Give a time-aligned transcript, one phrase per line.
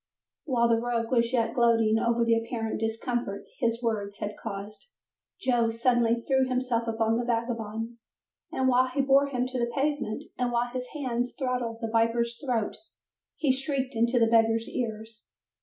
[0.45, 4.87] While the rogue was yet gloating over the apparent discomfort his words had caused,
[5.39, 7.97] Joe suddenly threw himself upon the vagabond,
[8.51, 12.41] and while he bore him to the pavement and while his hands throttled the viper's
[12.43, 12.77] throat,
[13.37, 15.23] he shrieked into the beggar's ears.